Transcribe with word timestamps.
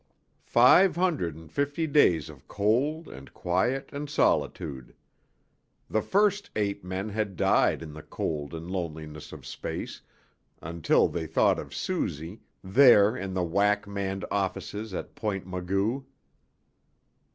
Five 0.47 0.95
hundred 0.95 1.35
and 1.35 1.51
fifty 1.51 1.85
days 1.85 2.27
of 2.27 2.47
cold 2.47 3.07
and 3.07 3.31
quiet 3.35 3.91
and 3.93 4.09
solitude. 4.09 4.95
The 5.91 6.01
first 6.01 6.49
eight 6.55 6.83
men 6.83 7.09
had 7.09 7.35
died 7.35 7.83
in 7.83 7.93
the 7.93 8.01
cold 8.01 8.55
and 8.55 8.71
loneliness 8.71 9.31
of 9.31 9.45
space, 9.45 10.01
until 10.59 11.07
they 11.07 11.27
thought 11.27 11.59
of 11.59 11.71
Suzy, 11.75 12.41
there 12.63 13.15
in 13.15 13.35
the 13.35 13.45
WAC 13.45 13.85
manned 13.85 14.25
offices 14.31 14.91
at 14.95 15.13
Point 15.13 15.45
Magu. 15.45 16.03